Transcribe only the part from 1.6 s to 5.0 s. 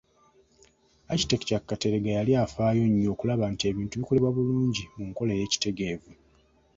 Kateregga yali afaayo nnyo okulaba nti ebintu bikolebwa bulungi